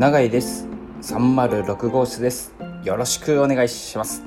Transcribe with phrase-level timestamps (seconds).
[0.00, 0.66] 永井です。
[1.02, 2.54] 306号室です。
[2.84, 4.22] よろしくお願いします。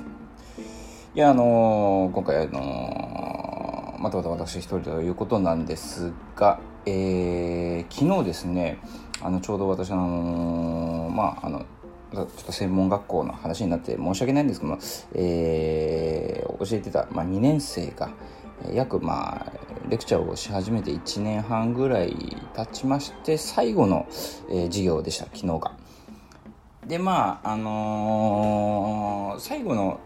[1.15, 8.77] いやあのー、今回あのー、またまた私一人ということなんですが、えー、昨日ですね
[9.19, 11.65] あのちょうど私のまああの
[12.13, 14.79] ちょっと専門学校の話になって申し訳ないんですけども、
[15.15, 18.11] えー、教えてた、まあ、2年生が
[18.71, 19.51] 約まあ
[19.89, 24.07] レクチャーをし始めて1年半ぐらい経ちまして最後の、
[24.49, 25.71] えー、授業でした昨日が。
[26.87, 29.99] でまああのー、最後の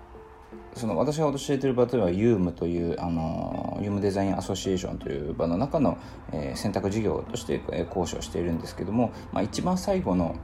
[0.75, 5.97] その私が教えてる場というのは UM という、あの UM デザインアソシエーションという場の中の、
[6.31, 10.35] え、選択授業として、えー、講師をしているんですけども、まあ、一番最後の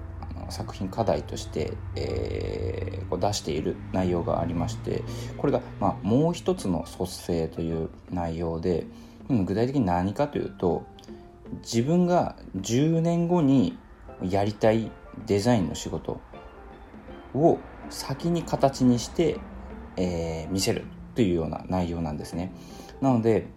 [0.50, 5.04] 作品課題として、えー、こう出している内容がありまして
[5.38, 8.86] これが、まあ、もう一つの卒生という内容で、
[9.29, 10.85] 具体的に何かというと
[11.61, 13.77] 自分が10年後に
[14.21, 14.91] やりたい
[15.25, 16.19] デザインの仕事
[17.33, 19.39] を先に形にして、
[19.97, 20.85] えー、見せる
[21.16, 22.51] というような内容なんですね。
[23.01, 23.47] なので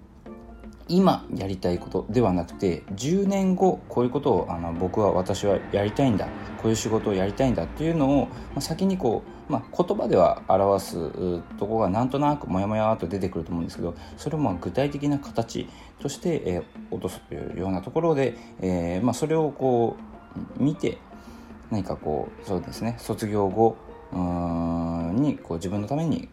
[0.89, 6.27] 今やりたいことではなくて10年後こういうことをあの僕は私はやりたいんだ
[6.59, 11.11] こういう仕事をやりたいんだっていうのを、まあ、先にこう、まあ、言葉では表す
[11.59, 19.97] とこがなんとなくモヤモヤと出てくると思うんですけどそれをまあ具体的な形として、えー、落とすというようなところで、えーまあ、それをこ
[20.59, 20.99] う見て
[21.71, 23.77] 何かこうそうですね卒業後
[24.13, 26.29] にこう自分のために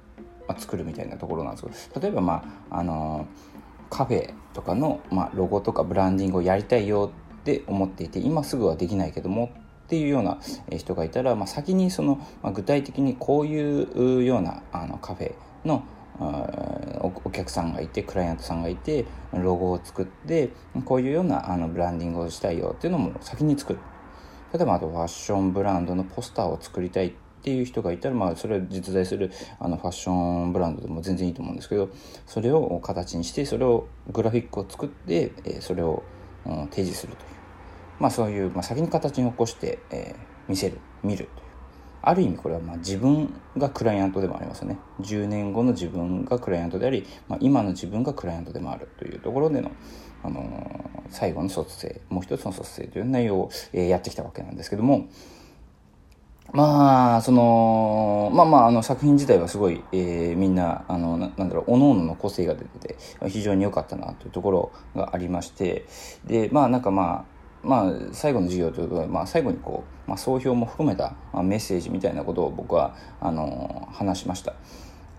[0.59, 3.52] 作るみたいなところなんですけど例えばまああのー
[3.93, 9.51] カフェとかの、まあ、ロゴとかブランディングをやりたいよって思っていて今すぐはできないけども
[9.85, 10.39] っていうような
[10.75, 15.83] 人がいたら、まあ、先にその、まあ、具体的にこういうようなあのカフェの
[17.01, 20.49] お客さんがいてクライアントさんがいてロゴを作って
[20.85, 23.79] こういうようなあのブランディングをしたいよっていうのも先に作る。
[24.53, 31.89] 例えばあとファッションブランドのポスターを作りたいっっていう人がいたら、まあ、それは実在するあのファッションブランドでも全然いいと思うんですけど
[32.25, 36.03] それを形にしてそれをグラフィックを作って、えそれを、
[36.45, 37.29] うん、提示するという、
[37.99, 40.15] まあ、そういう、まあ、先に形に起こして、えー、
[40.47, 41.29] 見せる見るという。
[42.01, 44.77] ある意味これはまあ自分がクライアントでもありますよね。
[45.01, 49.71] 10年後の自分がクライアントであり、まあ、今の自分がクライアントでもあるというところでの、
[50.23, 55.07] あのー、最後の卒生もう一つの卒生という内容を、えー、やってきたわけなんですけども
[56.51, 62.97] まあ、その、まあまあ、あの作品自体はすごい、えー、みんな、あの、なんだろう、各々の個性が出てて、
[63.29, 65.85] 非常に良かったなというところがありまして、
[66.25, 67.33] で、まあなんかまあ、
[67.63, 74.53] まあ、最後の授業ということで、まあ、最後にこう、まあ、総評も含めた、まあ、メッセージみたいなことを僕は、あの、話しました。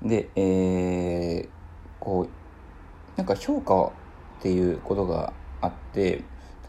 [0.02, 1.48] で、えー、
[2.00, 6.22] こう、なんか評価っていうことがあって、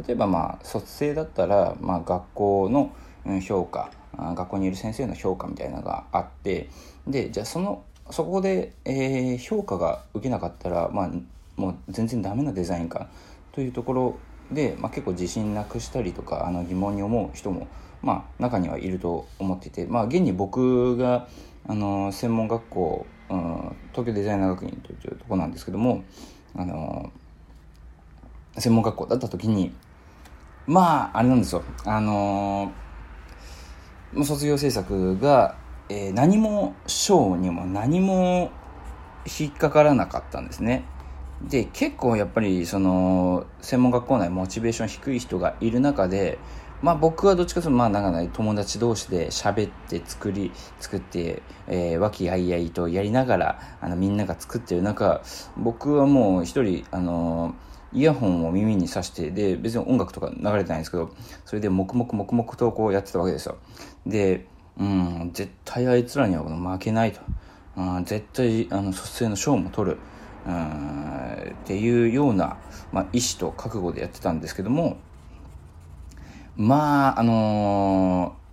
[0.07, 2.93] 例えばまあ、卒生だったら、まあ、学校の
[3.41, 6.69] 評価、学校にいる先生の評価みたいなのがあって
[7.07, 11.11] でじゃあそのそこで、えー、評価が受けなかったら、まあ、
[11.55, 13.09] もう全然ダメなデザインか
[13.51, 14.19] というところ
[14.51, 17.67] で、まあ、結構自信なくしたりとかあの疑問に思う人も、
[18.03, 21.27] まあ、中にはいると思っていて、まあ、現に僕が
[21.67, 26.03] あの専門学校、うん、東京デザイナー学院というとこなんですけども
[26.55, 27.11] あの
[28.57, 29.73] 専門学校だった時に
[30.67, 31.63] まああれなんですよ。
[31.85, 32.71] あの
[34.23, 35.57] 卒業制作が、
[35.89, 38.51] えー、何も賞にも何も
[39.39, 40.85] 引っかからなかったんですね。
[41.41, 46.39] で結構やっぱりその専門学校内モチベーション低い人がいる中で
[46.81, 55.21] まあ僕はどっちかというとまあなんか、ね、友達同士で喋って作り作って、えー、和気あいあいとやりながらあのみんなが作ってる中
[55.57, 57.55] 僕はもう一人あの
[57.95, 61.09] イヤホンを耳に挿してで別に音楽とか流れてないんですけど
[61.45, 63.57] それで黙々黙々とこうやってたわけですよ。
[64.05, 64.45] で
[64.77, 67.21] うん絶対あいつらには負けないと、
[67.77, 69.97] うん、絶対あの卒生の賞も取る。
[70.45, 72.57] うんっていうような、
[72.91, 74.97] まあ、意志と覚悟でやってたんですけども
[76.55, 78.44] まああのー、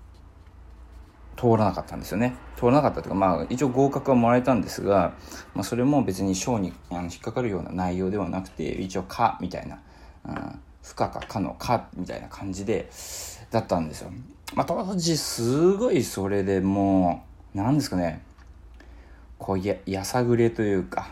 [1.42, 2.36] 通らなかったんですよね。
[2.56, 5.12] 通らなかったというかまあ一応合格はもらえたんですが、
[5.54, 9.80] まあ、それも別に賞にあの引っかかるような内容ではなくて一応「か」みたいな
[10.24, 12.88] 「うん、不可かかの「か」みたいな感じで
[13.50, 14.12] だったんですよ。
[14.54, 17.24] まあ、当時すごいそれでも
[17.56, 18.22] う何ですかね。
[19.38, 21.08] こうややさぐれというか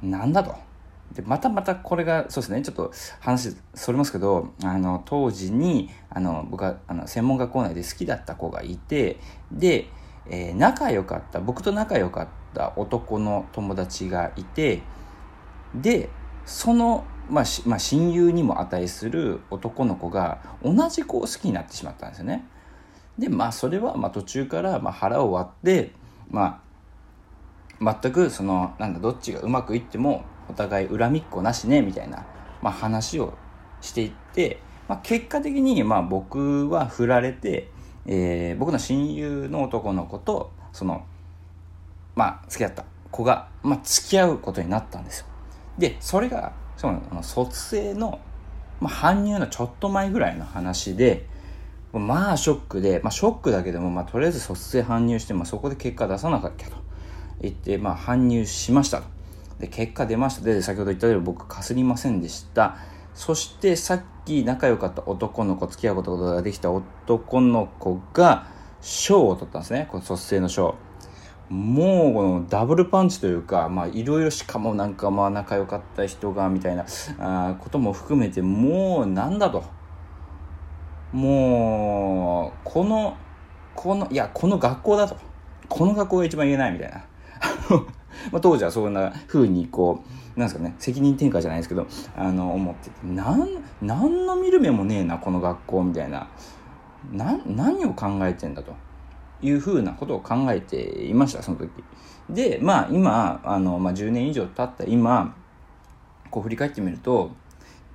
[0.00, 0.54] なんだと。
[1.14, 9.18] でまたまたこれがそうですねちょっと話それますけどあの当時にあの僕はあの専門学校内で好きだった子がいて
[9.50, 9.88] で、
[10.28, 14.82] えー、仲良かった僕と仲良かった男の友達がいて
[15.74, 16.10] で
[16.46, 22.44] そのまあ、まあ、親友にも値する男の子が同じ子を好きになってしまったんですよね。
[23.18, 25.92] でまあそれはまあ途中からまあ腹を割って
[26.30, 26.62] ま
[27.80, 32.26] あ全くそのなんだどっちがうまくいってもお互い恨みっこなしねみたいな、
[32.62, 33.34] まあ、話を
[33.80, 37.70] していって、まあ、結果的にまあ僕は振られて、
[38.06, 41.06] えー、僕の親友の男の子とその
[42.14, 45.26] まあ付き合った子が、まあ、付き合うことになったんですよ。
[45.78, 48.20] でそれがその卒生の、
[48.80, 51.26] まあ、搬入のちょっと前ぐらいの話で
[51.92, 56.76] まあショックで、まあ、ショックだけども、まあ、とりあえず卒生搬入して、まあ、そこで結果出さなかったと
[57.40, 59.19] 言って、まあ、搬入しましたと。
[59.60, 60.42] で結果出ました。
[60.42, 62.76] で先ほど言ったように僕かすりませんでした。
[63.14, 68.46] そしてさっき仲良かった男の子付き合うことができた男の子が
[68.80, 69.88] 賞を取ったんですね。
[69.90, 70.74] この卒生の賞。
[71.48, 76.86] もうこのダブルパンチというかまあいろいろしかもなんかまあ仲良かった人がみたいな
[77.18, 79.64] あことも含めてもうなんだと。
[81.12, 83.16] もうこの
[83.74, 85.16] このいやこの学校だと。
[85.68, 87.04] この学校が一番言えないみたいな。
[88.32, 90.02] まあ当時はそんな風にこ
[90.36, 91.86] うなんですかね責任転嫁じゃないですけど
[92.16, 93.48] あの思っててなん
[93.82, 96.28] 何の見る目もねえなこの学校みたいな。
[97.12, 98.74] な何を考えてんだと
[99.40, 101.70] いうふうなことを考えていましたその時。
[102.28, 105.34] でまあ今あの、まあ、10年以上経った今
[106.30, 107.30] こう振り返ってみると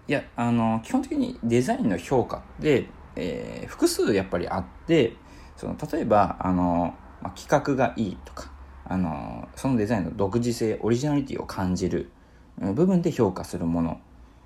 [0.07, 5.15] いやあの基本的にデザインの評価ってえー、複数やっぱりあって
[5.55, 8.51] その例えばあの、まあ、企画がいいとか
[8.87, 12.11] あのそのデザインの独自性オリジナリティを感じる
[12.57, 13.99] 部分で評価するもの。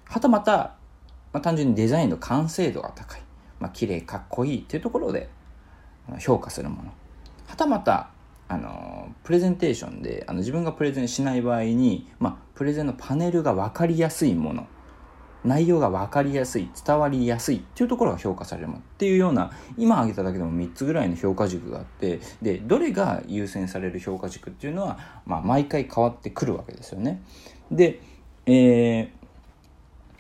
[0.06, 0.76] はたまた、
[1.34, 3.22] まあ、単純にデザインの完成度が高い、
[3.60, 5.30] まあ綺麗かっこいいっていうところで
[6.20, 6.92] 評価するもの。
[7.48, 8.10] はたまた
[8.48, 14.68] あのプレゼンテーションであの自分がプレゼンしない場合に、まあ、プレゼンのパネルが分かりやすいもの。
[15.44, 27.22] 内容が分かりやすい伝わりやすいっていうところが評価されるものっていうような今挙げただけでも3つぐらいの評価軸があってでどれが優先される評価軸っていうのは、まあ、毎回変わってくるわけですよね。
[27.72, 28.02] で、
[28.46, 29.10] えー、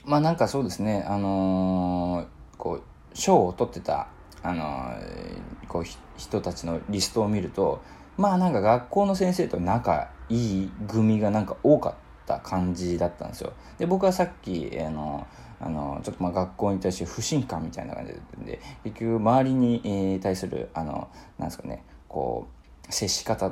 [0.06, 4.08] まあなんかそうですねあのー、こう賞を取ってた、
[4.42, 5.84] あのー、こう
[6.18, 7.82] 人たちのリストを見ると
[8.18, 12.09] まあなんか学校の先生と仲いい組がなんか多かった。
[12.38, 13.54] った感じだったんですよ。
[13.80, 15.26] で僕はさっきあの
[15.60, 18.14] あのちょっとまあ学校に対して不信感みたいな感じ
[18.46, 22.48] で結局周りに対するあのなんですかねこ
[22.88, 23.52] う接し方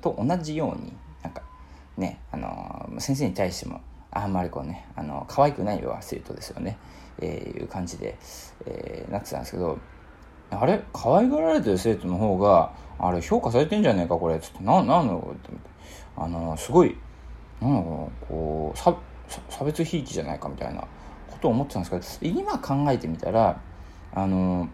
[0.00, 0.92] と同じように
[1.22, 1.42] なんか
[1.96, 3.80] ねあの先生に対しても
[4.10, 6.76] あんまりこうねあの可愛くないよは生徒ですよね、
[7.18, 8.16] えー、いう感じで、
[8.66, 9.78] えー、なってたんですけど
[10.50, 10.80] あれ？
[10.92, 15.50] 可愛がられてる生徒の方があれ評価されてんじゃねえかこれつってななんのって。
[16.16, 16.96] あのすごい
[17.68, 17.84] なん
[18.28, 20.82] こう差別ひいきじゃないかみたいな
[21.30, 23.60] ことを思ってたんですけど今考えてみたら
[24.12, 24.68] あの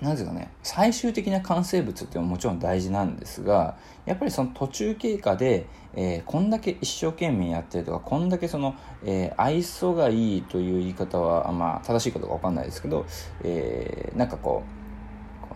[0.00, 3.76] なぜかね最終的な完成物っていうのはもちろん大事なんですが
[4.06, 8.74] やっぱりその途中経過で、えー、こんだけ一生懸命やってるとかこんだけその、
[9.04, 13.06] えー、愛想がいいという言い方はまあ正しいかどうか分かんないですけど、
[13.44, 14.83] えー、なんかこう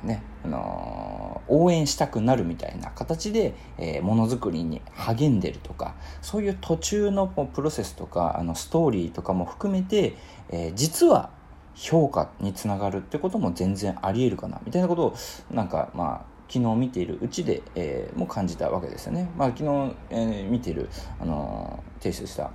[0.03, 10.17] ねあのー、応援したくなるみたいな形で、えー、ものづくりに励んでるとかそういう途中のプロセスとかあのストーリーとかも含めて、
[10.51, 11.31] えー、実は
[11.75, 15.17] 評価につながるってことも全然ありえるかなみたいなことを
[15.51, 19.31] なんかまあ昨日見ているうちで、えー、も感じたわけですよね。
[19.37, 20.89] まあ、昨日、えー、見ている、
[21.21, 22.51] あのー、提出した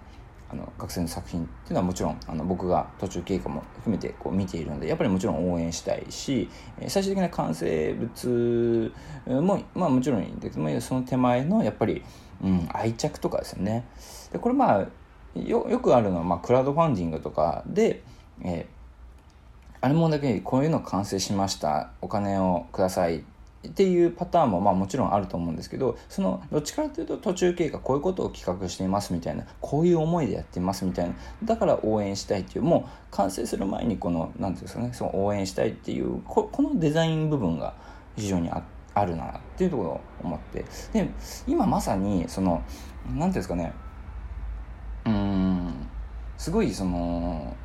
[0.54, 6.48] あの学生の作品っていうのはもちろんあの僕が途中経過も含めてこう見ているのでやっぱりもちろん応援したいし
[6.88, 8.92] 最終的な完成物
[9.26, 12.04] も、まあ、もちろんいいんですけどその手前のやっぱり、
[12.44, 13.86] うん、愛着とかですよね。
[14.32, 14.88] でこれまあ
[15.40, 18.04] よよくあるのは、まあ、クラウドファンディングとかで、
[18.44, 21.90] えー、あれもだけこういうの完成しました。
[22.02, 23.24] お金をください。
[23.66, 37.74] っていうパターンもまあもちろんあると思うんですけどそのどっちかというと途中経過こういうことを企画していますみたいなこういう思いでやっていますみたいなだから応援したいっていうもう完成する前にこの何ていうんですかねその応援したいっていうここのデザイン部分が
[38.16, 38.64] 非常にあ
[38.96, 41.10] あるなっていうところを思ってで
[41.48, 42.64] 今まさにその
[43.08, 43.74] 何ていうんですかね
[45.06, 45.88] うん
[46.38, 47.56] すごいその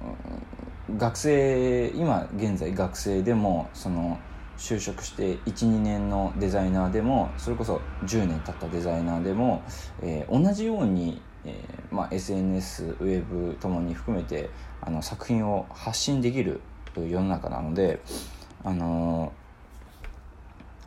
[0.97, 4.19] 学生今現在学生でもその
[4.59, 9.63] 就職して12年のデザイナーでもそれこそ10年経ったデザイナーでも、
[10.03, 14.51] えー、同じように、えーまあ、SNS ウェブともに含めて
[14.81, 16.61] あの作品を発信できる
[16.93, 18.01] という世の中なので
[18.65, 19.33] あの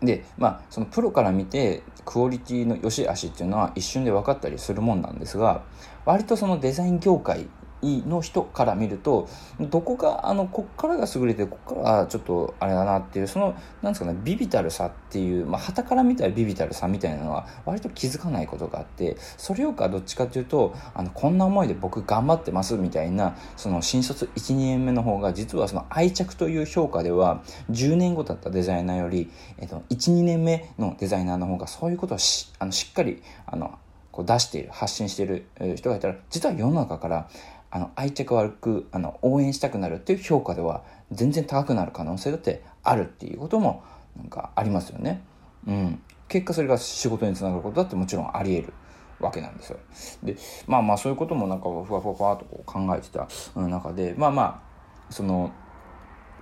[0.02, 5.64] ー、でまあそのプロから見てクオリティの良し悪しっていうのは一瞬で分かったりするもんなんですが
[6.04, 7.48] 割とそのデザイン業界
[7.82, 9.28] の人から見ると
[9.60, 33.78] どこがあのこっからが優れてこっからはちょっとあれだなっていうそのなんですかねビビたるさっていうまあ旗から見たらビビたるさみたいなのは割と気づかないことがあってそれよかどっちかっていうとあのこんな思いで僕頑張ってますみたいなその新卒12年目の方が実はその愛着という評価では10年後だったデザイナーより、えっと、12年目のデザイナーの方がそういうことをしあのしっかりあの
[34.12, 35.46] こう出している発信している
[35.76, 37.30] 人がいたら実は世の中から
[37.72, 43.84] あの愛着悪くあの応援したくなるっていう評価では全然高くなる可能性だってあるっていうことも
[44.18, 45.24] なんかありますよね。
[45.66, 48.74] うん、結果それが仕事につながることだってもちろんあり得る
[49.20, 49.80] わけなんですよ。
[50.24, 50.36] で
[50.68, 54.62] まあまあそういうこともなんかふわふわふわとこう考えてた中でまあま
[55.10, 55.52] あその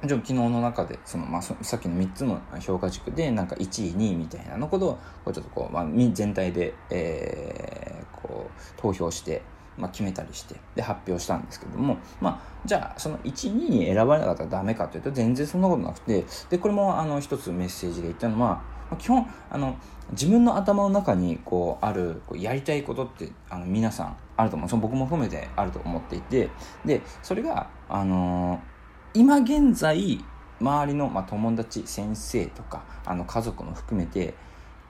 [0.05, 4.93] じゃ昨日の中でその、まあ、さっきの3つの評価軸でなんか1位2位みたいなのことを
[5.25, 9.41] こうちょっとこう、まあ、全体で、えー、こう投票して、
[9.79, 19.77] まあ、決めたりしてで発表したんですけども、まあ、じゃあその1、2に選ばれなかったらダメかというと全然そんなことなくてでこれもあの一つメッセージで言ったのは、まあ、基本あの
[20.12, 24.69] 自分の頭の中にこうあるこうやりたいことってあの皆さんあると思う。
[24.69, 26.50] その僕も含めてあると思っていて
[26.86, 28.79] でそれがあのー
[29.13, 30.24] 今現在
[30.59, 34.36] 周りの、まあ、友達先生とかあの家族も含めて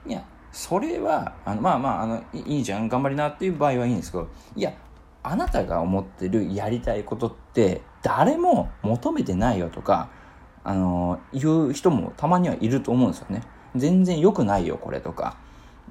[0.06, 4.72] いやそれはあのまあまああのいいじゃん頑張りなっていう場合はいいんですけどいや
[5.22, 10.10] あなたが思ってるやりたいことって誰も求めてないよとか
[10.64, 13.42] あの言う人もたまにはいると思うんですよね。
[13.76, 15.36] 全然良くないよこれとか。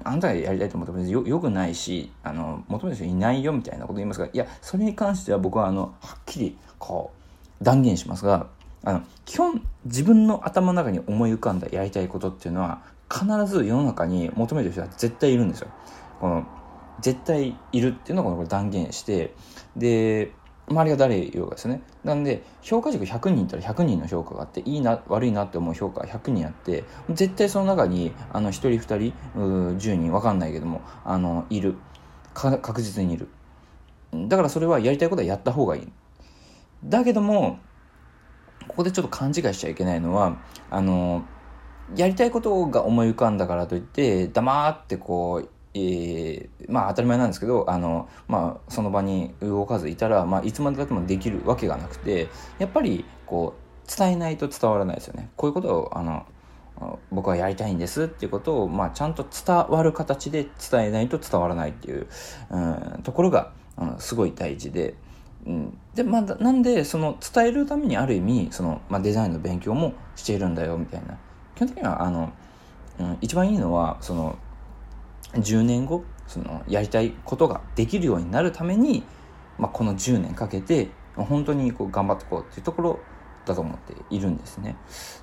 [0.02, 7.12] あなたがやりたいと思ってもよよくないしあの求める人いないよみたいなこと言いますがいやそれに関しては僕はあのはっきりこ
[7.60, 8.46] う断言しますが
[8.82, 15.68] あの基本自分の頭の中に思い浮かんだやりたいことっていうのは必ず世の中に求めてる人は絶対いるんですよ。
[16.20, 16.46] この
[17.00, 19.34] 絶対いるっていうのをこれ断言して
[19.76, 20.32] で
[20.68, 21.82] 周りが誰言うかですね。
[22.04, 31.76] なんで評価軸100人いたら100人の評価があっていいな悪いなって思う評価100人あって絶対その中にあの1人2人10人分かんないけどもあのいる。
[32.32, 33.28] 確実にいる。
[34.14, 35.88] だからそれはやりたいことはやった方がいい。
[36.84, 37.58] だけども
[38.68, 40.36] ここでちょっと勘違いしちゃいけないのは
[40.70, 41.24] あの
[41.96, 52.28] やりたいことが思い浮かんだからといって黙ってこうえー、まあ当たり前なんですけどあの、まあ、その場に動かずいたら、まあ、いつまでたってもできるわけがなくて
[52.58, 56.26] やっぱりこう伝えないと伝わらないですよねこういうことをあの
[57.10, 62.08] 僕はやりたいんですっていうことを、まあ、ちゃんと伝わる形で伝えないと伝わらないっていう、
[62.50, 64.94] うん、ところが、うん、すごい大事で。
[65.46, 71.18] うん、でまあ、なんでその伝えるためにある意味その、まあ、デザインの勉強もしているんだよみたいな
[71.60, 72.32] 基本的にはあの、
[72.98, 74.38] うん、一番いいのはその
[75.34, 79.02] 10年後そのやりたいことができるようになるために、
[79.58, 83.00] まあ、この10年かけて本当にこう頑張っていこうっていうところ
[83.44, 84.76] だと思っているんですね。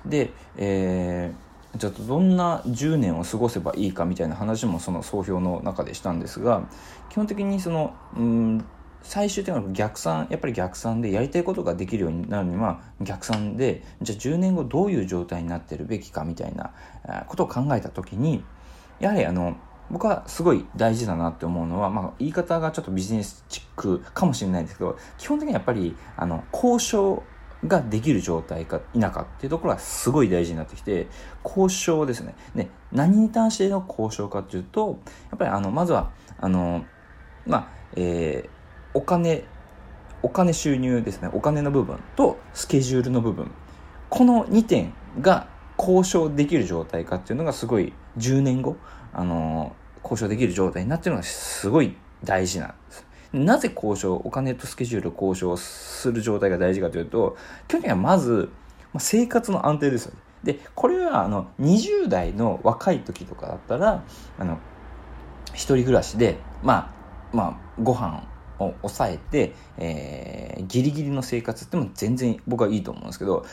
[0.06, 6.68] で、えー、ちょっとどんな10年を過ごせばいいかみたいな話もその総評の中でしたんですが
[7.10, 8.64] 基本的にそのうん
[9.08, 16.74] 最終的には逆算やっぱり逆算でやりたいことができるようになるには逆算でじゃあ10年後どういう状態になってるべきかみたいな
[17.26, 18.44] ことを考えた時に
[19.00, 19.56] やはりあの
[19.90, 27.22] 僕はすごい大事だなって思うのは、まあ、言い方がちょっとビジネスチックかもしれないですけど基本的にはやっぱりあの交渉
[27.66, 31.08] ができる状態か否かっていうところがすごい大事になってきて
[31.42, 32.34] 交渉ですね。
[32.54, 34.98] で何に対しての交渉かっていうと
[35.30, 36.84] やっぱりあのまずはあの
[37.46, 38.57] まあえー
[38.94, 39.44] お金
[40.22, 43.50] お金収入ですねお金の部分とスケジュールの部分
[44.08, 48.76] この2点が交渉できる状態かっていうのがすごい10年後、
[49.12, 53.06] あのー、交渉できる状態になってるのがすごい大事なんです。
[53.32, 57.36] なぜ交渉、お金とスケジュール交渉する状態が大事かというと、
[57.68, 58.50] 基本的にはまず、
[58.92, 60.18] まあ、生活の安定ですよね。
[60.42, 64.02] で、これはあの20代の若い時とかだったら、
[64.38, 64.58] あの、
[65.52, 66.90] 一人暮らしで、ま
[67.32, 68.22] あ、まあ、ご飯
[68.58, 73.44] を抑えて、えー、ギリギリの生活っても全然僕はいいと思うんですけど、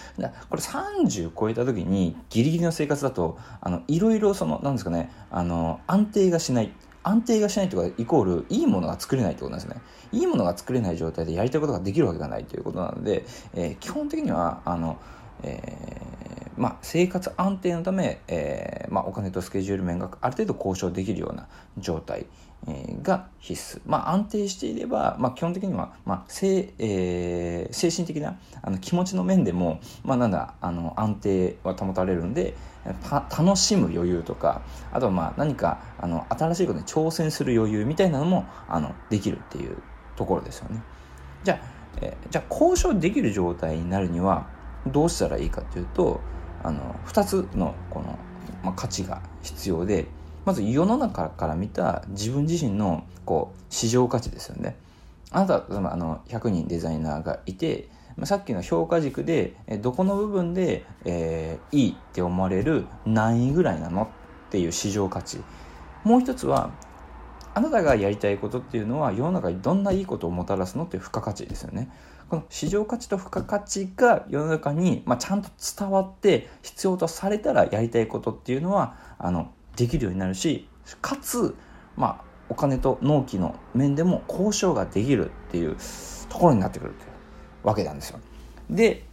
[0.49, 6.71] これ30超えた時にギリギリの生活だと、あの、いろいろその、なんですかね、あの、安定がしない。
[7.03, 9.79] 安定がしないとかイコールいいものが作れないってことなんですね。
[10.11, 14.97] いいものが作れない状態でやりたいことができるわけがないということなので、えー、基本的には、あの、
[15.43, 21.47] えー、まあ、生活安定のため、えー、まあ、お金とスケジュール面がある程度交渉できるような
[21.77, 22.25] 状態、
[23.03, 23.81] が必須。
[23.85, 32.55] まあ、安定していれば、まあ、基本的には、まあ、精えー、精神的なあの気持ちの面でも、まあ、なんだあの安定は保たれるんで
[33.11, 39.77] 楽しむ余裕とかあとはまあ何かあの新しいことに挑戦する余裕みたいなのもあのできるっていう
[40.15, 40.81] ところですよね。
[41.43, 44.47] じゃあえー、じゃあ交渉できる状態になるには
[44.87, 46.19] どうしたらいいかというと
[46.63, 48.19] あの2つのこの、
[48.63, 50.07] まあ、価値が必要で
[50.45, 54.77] まず世の中から見た自分自身のこう市場価値ですよね。
[55.31, 57.89] あなたあの100人デザイナーがいて
[58.23, 64.03] さっきの評価軸でどこの部分で、えー、いいって思われる何位ぐらいなの？
[64.03, 64.07] っ
[64.51, 65.41] ていう市場価値。
[66.03, 66.71] もう一つは
[67.55, 70.85] あなたがやりたいことっていうのは世の中にどんないいことをもたらすの？
[70.85, 71.89] っていう付加価値ですよね。
[72.29, 80.67] この市場価値と付加価値が世の中に、まあ、ちゃんと伝わって必要とされたらやりたいことっていうのはあのできるようになるし
[81.01, 81.55] かつ、
[81.95, 85.75] まあ、お金と納期の面でも交渉ができるっていう
[86.29, 88.19] ところになってくるというわけなんですよ。
[88.69, 89.05] で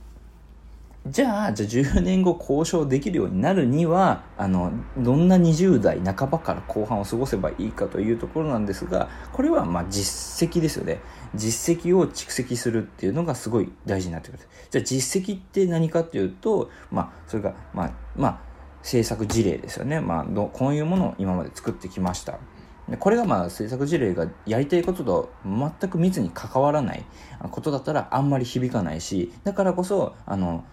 [1.08, 11.00] じゃあ、じゃあ10年後交渉できるようになるには、あの、どんな20代半ばから後半を過ごせばいいかというところなんですが、これはまあ実績ですよね。
[11.34, 14.38] 実績を蓄積するっていうのがすごい大事になってくる。
[14.70, 18.40] じゃあ実績って何かっていうと、まあ、それが、まあ、まあ、
[18.82, 20.00] 制作事例ですよね。
[20.00, 22.38] まあ、こういうものを今まで作ってきました
[22.88, 22.96] で。
[22.98, 27.04] これがまあ制作事例がやりたいことと全く密に関わらない
[27.50, 30.64] ことだったらあんまり響かないし、だからこそ、あの、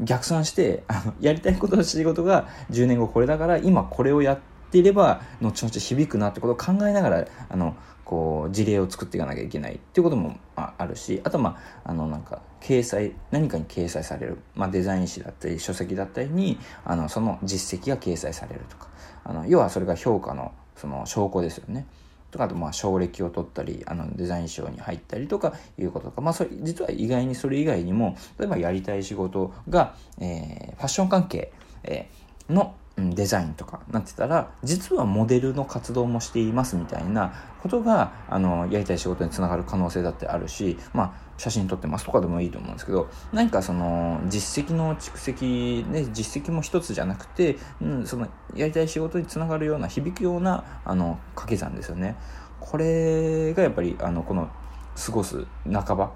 [0.00, 4.38] 逆算してあのやりたいことの仕事が10年後これだから今これをやっ
[4.70, 18.88] ていれば後々響くなってことを考えながらあのこう事例を作っていかなきゃいけないっていうこともあるしあとまああのなんか掲載何かに掲載される、まあ、デザイン誌だったり書籍だったりにあのその実績が掲載されるとか
[19.24, 21.86] あの要はそれが評価のその証拠ですよね。
[22.30, 31.52] とかあとまあ奨励を取ったりあのデザイン賞に入ったりとかいうこととか、まあ、それ実は意外にそれ以外にも例えばやりたい仕事が、えー、ファッション関係、
[31.84, 52.16] えー、のデザインとかなってたら実はモデルの活動もしていますみたいなことがあのやりたい仕事につながる可能性だってあるしまあ写真撮ってますとかでもいいと思うんですけど何かその実績の蓄積で実績も一つじゃなくて、うん、そのやりたい仕事につながるような響くようなあの掛け算ですよね。
[52.60, 54.48] これがやっぱりあのこの
[54.96, 56.12] 過ごす半ば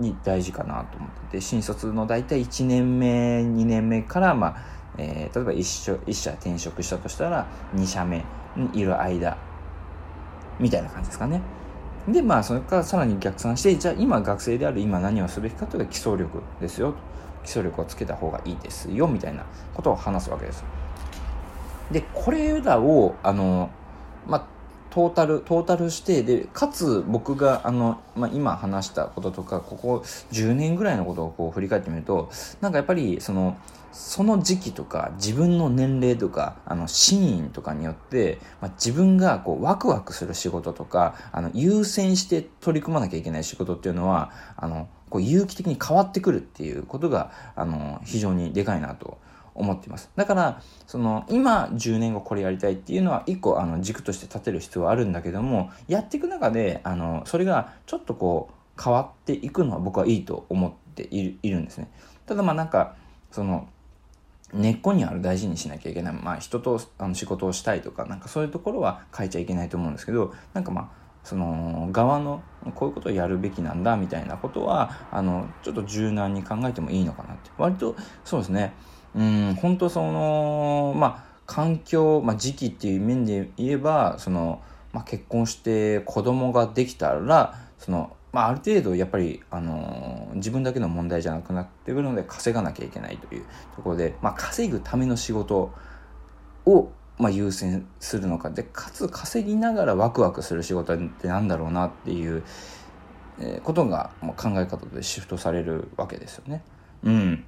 [0.00, 8.24] に大事かなと思ってて新卒の大体1年目2年目からまあえー、例えば一社一社転職したとしたら2社目
[8.56, 9.38] にいる間
[10.58, 11.40] みたいな感じですかね。
[12.08, 16.94] でまあそれからさらに逆算してじゃあ今学生である今何をすべきかというと基礎力ですよ
[17.44, 20.64] 基礎力をつけた方がいいですよみたいなことを話すわけです。
[21.90, 23.70] でこれらをあの
[24.26, 24.52] まあ
[24.92, 30.02] トータル、トータルしてで、かつ僕が、あの、まあ、今話したこととか、ここ
[30.32, 33.56] 10年ぐらいのことをこう振り返ってみると、なんかやっぱり、その、
[33.92, 49.18] その時期とか、自分の年齢とか、あの、シーンとかによって、まあ、自分がこう、ワクワクする仕事とか、あの、優先して取り組まなきゃいけない仕事っていうのは、あの、こう、有機的に変わってくるっていうことが、あの、非常にでかいなと
[49.54, 50.10] 思っています。
[50.16, 61.90] だから、その、今10年後これやりたいっていうのは一個あの軸として立てる必要はあるんだけども、やっていく中で、あの、それがちょっとこう変わっていくのは僕はいいと思っているいるんですね。
[62.26, 62.96] ただまあなんか、
[63.30, 63.68] その、
[64.52, 66.14] 根っこにある大事にしなきゃいけない。
[66.14, 72.42] まあ人とあの仕事をしたいとか、なんかそういうところは変えちゃいけないと思うんですけど、なんかまあ、その側の
[72.74, 78.72] こういうことをやるべきなんだみたいなことはあのちょっと柔軟に考えてもいいのかなって割とそうですね
[79.14, 84.62] うん本当そのまあ環境、まあ、時期っていう面で言えばその、
[84.92, 93.44] まあ、結婚して子供ができたらその、まあ、ある程度やっぱり、あのー、自分だけの問題じゃなくなってくるので稼がなきゃいけないという
[93.76, 95.70] ところで、まあ、稼ぐための仕事
[96.64, 98.50] を、まあ、優先するのか。
[98.50, 102.42] でかつ稼ぎながらワクワクする仕事ってなんだろうなっていう、
[103.62, 106.62] ことが、まあ、考え方でシフトされるわけですよね。
[107.02, 107.44] うん。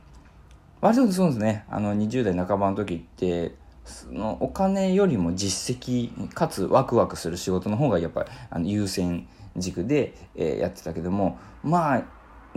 [0.80, 1.64] 割とそうですね。
[1.70, 12.04] あの20代半ばの時ってそのお金よりも実績かつワクワクする仕事の方がやっぱりあの優先軸で、えー、やってたけどもまあ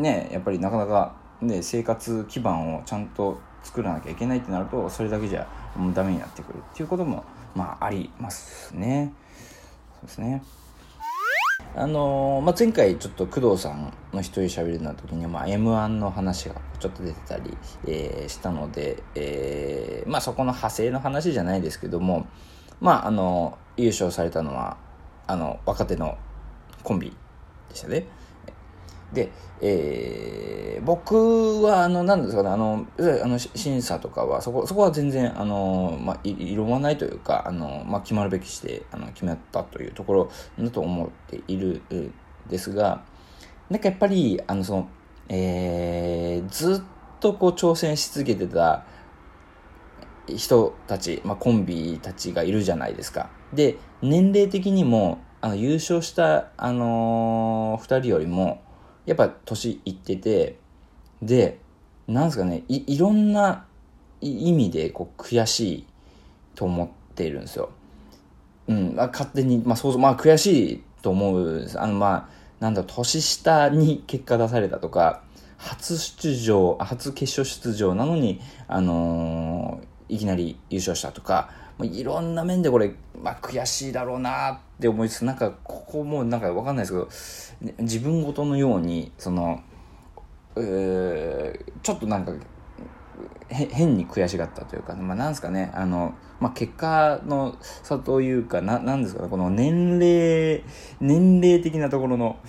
[0.01, 7.23] ねやっぱりなかなか、ね、生活基盤をちゃんと作らなきゃいけないってなるとそれだけじゃもうダメになってくるっていうことも
[7.55, 9.13] まあありますね。
[9.99, 10.43] そうですね。
[11.79, 22.25] あのー、まあ、前回ちょっと工藤さんの一人喋るの時に、まあ、M1 の話がちょっと出てたり、えー、したので、えー、まあ、そこの派生の話じゃないですけども、
[22.81, 24.77] まあ、あの、優勝されたのは、
[25.27, 26.17] あの、若手の
[26.81, 27.15] コンビ
[27.69, 28.07] でしたね。
[29.13, 32.85] で、えー、僕は、あの、なんですかね、あの、
[33.23, 41.81] あの審査とかは、そこ、そこは全然、あの、まあ、異論はないというか、あの、まあ、決まるべきして、あの、決めたというところだと思っている
[42.49, 43.03] ですが、
[43.69, 44.89] なんかやっぱり、あの、その、
[45.29, 46.83] えー、ずっ
[47.19, 48.85] とこう挑戦し続けてた
[50.27, 53.29] 人たち、まあ、コンビたちがいるじゃないですか。
[53.53, 58.61] で、年齢的にも、あの、優勝した、あのー、二人よりも、
[59.07, 60.59] やっぱ年いってて、
[61.21, 61.57] で、
[62.07, 63.65] なんですかね、い、いろんな
[64.21, 65.85] 意味でこう悔しい
[66.53, 67.69] と思っているんですよ。
[68.67, 71.67] うん、まあ、勝手に、まあ、そうそう、まあ、悔しいと思う。
[71.77, 75.23] あの、まあ、なんだ、年下に結果出されたとか、
[75.57, 81.49] 初出場、初決勝出場なのに、あのー、いきなり優勝したとか、
[81.85, 89.61] いろんな面でこれ、まあ、悔しいだろうなって思いつつ、なんか、ここもなんかわかんないですけど、自分ごとのように、その、
[90.55, 92.31] えー、ちょっとなんか、
[93.49, 100.63] 変に悔しがったというか、まあ、なんですかね、あの、まあ、結果の差というか、な、なんですかね、この年齢、
[100.99, 102.39] 年齢的なところの、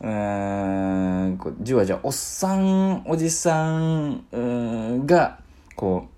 [0.00, 5.40] うん、じわじわ、おっさん、おじさん、うん、が、
[5.76, 6.17] こう、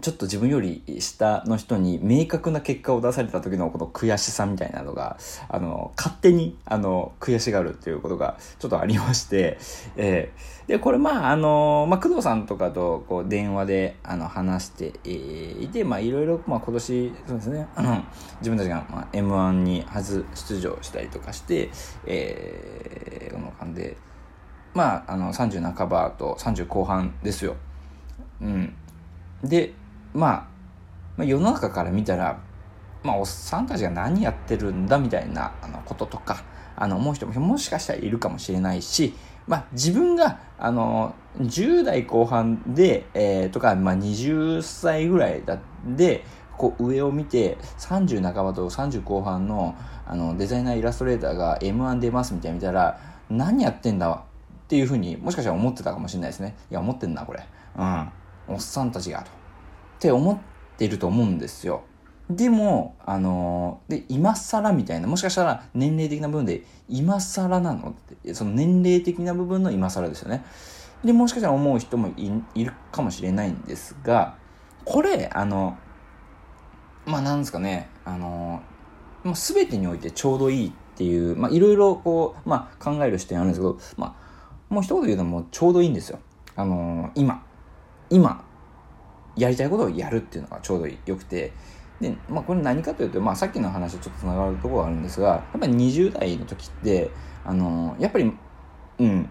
[0.00, 9.58] ちょっと自分より下の人に明確な結果を出された時のこの悔しさみたいなのが、あの、勝手に、あの、悔しがるっていうことがちょっとありまして、
[9.96, 18.02] えー、で、これまあ、あの、まあ、工藤さんとかとこう電話で、あの、話して、えー、いて、まあ、いろいろ、まあ、今年、そうですね、あの、
[18.40, 21.70] 自分たちが、まあ、M1 に初出場したりとかして、
[22.06, 23.96] えー、この感じで、
[24.74, 27.56] まあ、あの、30半ばと30後半ですよ。
[28.40, 28.74] うん。
[29.42, 29.72] で、
[30.18, 30.46] まあ、
[31.16, 32.40] まあ、世の中から見たら、
[33.04, 36.42] まあ、おっさんたちが何やってるんだみたいなあのこととか、
[36.76, 39.14] あの、思う人ももしかしたらいるかもしれないし、
[39.46, 46.24] まあ、自分が、あの、10代後半で、えー、とか、まあ、20歳ぐらいだで、
[46.58, 52.98] こう上を見て30半ばと30後半のあのデザイナーイラストレーターが M1 出ますみたいな見たら
[53.30, 56.56] 何やってんだっていうふうにもしかしたら思ってたかもしれないですね。
[56.68, 57.46] いや思ってんなこれ。
[57.76, 58.08] うん。
[58.48, 59.37] おっさんたちがと。
[59.98, 60.38] って思っ
[60.78, 61.82] てると思うんですよ。
[62.30, 70.44] でも、あのー、で、今更みたいな、もしかしたら年齢的な部分で、今更なのって、その年齢的な部分の今更ですよね。
[71.02, 72.12] で、もしかしたら思う人も
[72.54, 74.36] いるかもしれないんですが、
[74.84, 75.78] これ、あの、
[77.06, 84.16] まあ、なんですかね、あのー、すべてにおいてちょうどいいっていう、まあ、いろいろこう、まあ、考える視点あるんですけど、ま
[84.70, 86.18] あ、もう一言言うともうちょうどいいんですよ。
[86.56, 87.42] あの、今。
[88.10, 88.44] 今、
[89.38, 91.52] やりたいことをやるっていうのがちょうどよくて、
[92.00, 97.10] で、まあこれ何かというと、まあさっきの話とちょっと繋がるところがあるんですが、やっぱり20代の時って、
[97.44, 98.32] あの、やっぱり、
[98.98, 99.28] うん、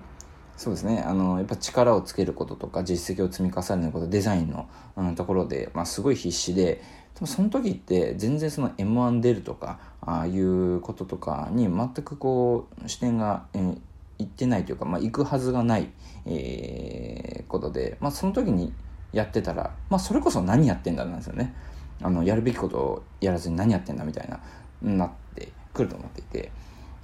[0.55, 6.81] そうですね、あの、やっぱ力をつけることとか実績を積み重ねること、デザインの、うん、ところで、まあすごい必死で、
[7.13, 13.77] でもその時って全然その M1 出るとか、ああいうこととかに全くこう視点が、えー、
[14.19, 15.89] 行ってないというか、まあ行くはずがない、
[16.25, 18.73] えー、ことで、まあその時に
[19.13, 21.53] やってたら、まあ、それこそ何やってんだなんですよね。
[22.01, 24.39] あの、やるべきことをやらずに何やってんだみたいな、
[24.81, 26.51] なってくると思っていて、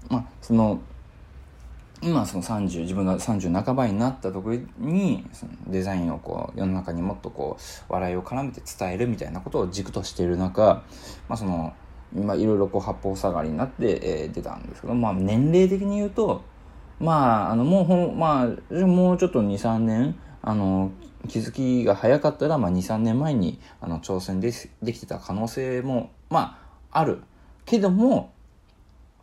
[0.10, 0.80] まあ、その、
[2.02, 10.84] 今その30、自分が30半ばになったところに、そのデザインをこう、世の中にもっとこう、笑いを絡めて伝えるみたいなことを軸としている中、
[11.30, 11.74] まあその、
[12.16, 16.44] 今いろいろこう八方下がりになって、えー、出たんですけど、まあ年齢的に言うと、
[17.00, 20.92] まあ、あの、もうほん、まあ、もうちょっと2、3年、あの、
[21.30, 24.52] 気づきが早かったら、まあ、2、3年前にあの挑戦で
[24.82, 26.60] できてた可能性も、ま
[26.92, 27.24] あ、ある。
[27.66, 28.34] けども、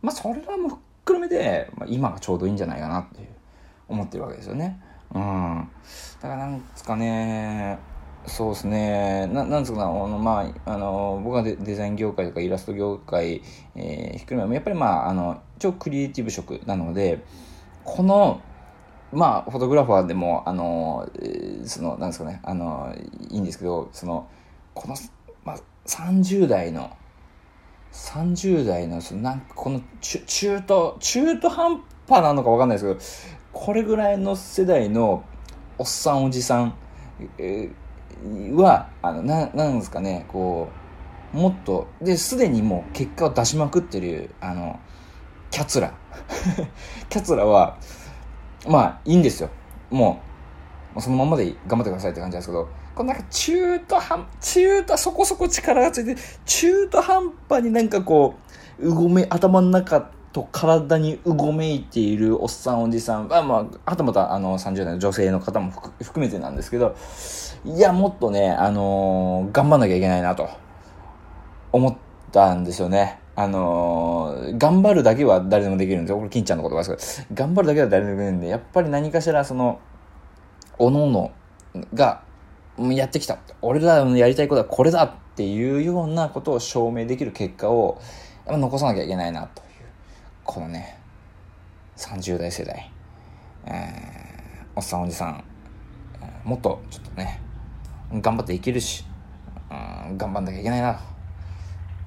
[0.01, 3.27] まあ、それらも含めて、まあ、今がちょうどいいんじゃないかなっていう
[3.87, 4.81] 思ってるわけですよね。
[5.13, 5.69] うん。
[6.21, 7.77] だからなんですかね、
[8.25, 9.27] そうですね。
[9.27, 13.43] ななんですか、あの、まあ、あの、僕はデザイン業界とかイラスト業界、
[13.75, 17.23] えー、ひっくるめやっぱりまあ、あの、超クリエイティブ職なので、
[17.83, 18.41] この、
[19.13, 21.09] まあ、フォトグラファーでも、あの、
[21.65, 22.95] その、なんですかね、あの、
[23.29, 24.27] いいんですけど、その、
[24.73, 24.95] この、
[25.43, 26.95] まあ、30代の、
[27.91, 35.23] 30代の、そのなんかこの中、中途、中途半端なのかわかんないですけど、これぐらいの世代の
[35.77, 36.73] おっさんおじさん、
[37.37, 40.69] えー、は、あの、な、なんですかね、こ
[41.33, 44.79] う、もっと、で、すでにもう結果を出しまくってる、あの、
[45.49, 45.93] キャツラ。
[47.09, 47.77] キャツラは、
[48.67, 49.49] まあ、いいんですよ。
[49.89, 50.21] も
[50.95, 58.35] う、そのままで頑張ってくださいって感じなんですけど、このなんか中途半、中途、そこそこ力がついて、中途半端になんかこ
[58.79, 66.95] う、うごめ、頭の中と体にうごめいているおっさんおじさんは、まあ、はたまたあの30代の女性の方も含めてなんですけど、
[67.65, 70.49] いや、もっとね、あのー、頑張んなきゃいけないなと、
[71.71, 71.95] 思っ
[72.31, 73.20] たんですよね。
[73.35, 76.17] あのー、頑張るだけは誰でもできるんですよ。
[76.17, 79.79] これ、金ちゃんの言葉ですけど、頑張るだけは誰でもできるんで、やっぱり何かしら、その、
[80.77, 81.31] おのおの
[81.93, 82.23] が、
[82.77, 83.37] やってきた。
[83.61, 88.01] 俺らのやりたいことはこれだっていうようなことを証明できる結果を、
[88.47, 89.67] 残さなきゃいけないな、という。
[90.43, 90.99] このね、
[91.97, 92.91] 30代世代、
[93.65, 95.43] えー、おっさんおじさん、
[96.43, 97.41] もっとちょっとね、
[98.13, 99.05] 頑張っていけるし、
[99.69, 101.10] うん、頑張んなきゃいけないな、と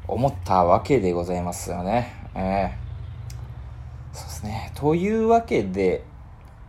[0.07, 2.13] 思ったわけでございますよね。
[2.35, 4.73] えー、そうですね。
[4.75, 6.05] というわけで、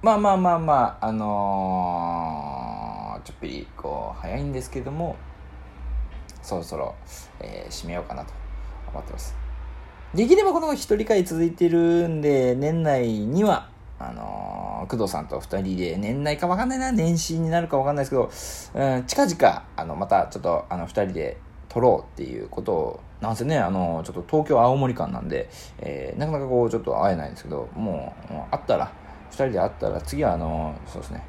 [0.01, 5.15] まあまあまあまあ、あのー、ちょっぴり、こう、早いんですけども、
[6.41, 6.95] そろそろ、
[7.39, 8.31] えー、締めようかなと
[8.91, 9.35] 思ってます。
[10.13, 13.67] できればこの一人会続いてるんで、年内には、
[13.99, 21.37] あのー、工藤さんと二人で、年内かわかんないな、年始になるかわかんないですけど、うん、近々、あの、またちょっと、あの、二人で
[21.75, 28.93] 撮ろうっていうことを、なんせね、あの、ちょっと東京青森間なんで、えー、なかなかこう、ちょっと会えないんですけど、もう、もう会ったら、
[29.29, 31.21] 二人で会ったら、次はあの、そうですね、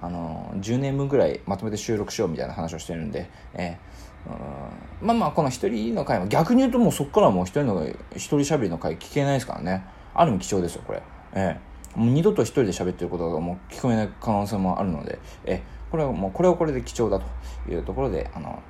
[0.00, 7.86] あの、10年分ぐらいまとめて収録しようみたいな話をしてるんで、えー、まあまあ、この一人の回も、逆に言うともうそこからもう一人の、
[8.16, 9.84] 一人喋りの回聞けないですからね。
[10.14, 11.02] ある意味貴重ですよ、これ。
[11.34, 18.62] えーもう二度と一人で喋ってることがもう聞こえない可能性もあるので、えこれはもうこれはこれで貴重だというところで、あの、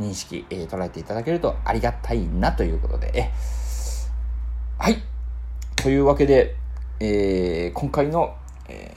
[0.00, 3.30] 認識、えー、捉えていただけるとありがたいなということで、え
[4.78, 5.02] はい。
[5.76, 6.56] というわけで、
[6.98, 8.34] えー、今回の、
[8.68, 8.94] え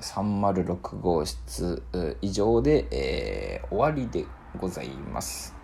[0.00, 1.82] ー、306号室
[2.20, 4.26] 以上で、えー、終わりで
[4.58, 5.54] ございます。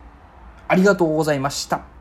[0.69, 2.00] ありがとうございました。